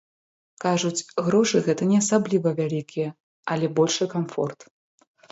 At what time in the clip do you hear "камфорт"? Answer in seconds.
4.15-4.59